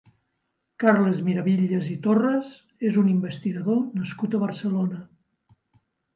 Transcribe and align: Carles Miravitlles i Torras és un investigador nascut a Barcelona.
Carles 0.83 1.19
Miravitlles 1.27 1.89
i 1.97 1.97
Torras 2.07 2.55
és 2.91 2.99
un 3.03 3.13
investigador 3.13 3.79
nascut 4.01 4.35
a 4.35 4.43
Barcelona. 4.47 5.01